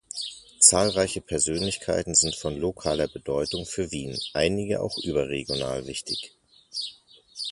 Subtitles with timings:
[0.59, 6.31] Zahlreiche Persönlichkeiten sind von lokaler Bedeutung für Wien, einige auch überregional wichtig.